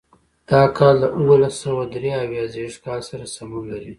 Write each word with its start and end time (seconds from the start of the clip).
دا 0.49 0.61
کال 0.77 0.95
د 1.01 1.05
اوولس 1.17 1.55
سوه 1.63 1.83
درې 1.95 2.11
اویا 2.21 2.45
زېږدیز 2.53 2.75
کال 2.85 2.99
سره 3.09 3.23
سمون 3.35 3.63
لري. 3.71 3.89